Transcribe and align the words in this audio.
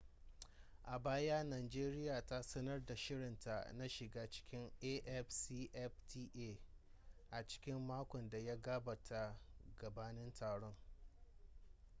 a 0.83 0.99
baya 0.99 1.43
najeriya 1.43 2.25
ta 2.25 2.41
sanar 2.43 2.85
da 2.85 2.95
shirinta 2.95 3.73
na 3.73 3.87
shiga 3.89 4.29
cikin 4.29 4.71
afcfta 5.19 6.61
a 7.29 7.47
cikin 7.47 7.79
makon 7.87 8.29
da 8.29 8.37
ya 8.37 8.55
gabata 8.55 9.39
gabanin 9.77 10.33
taron 10.33 10.75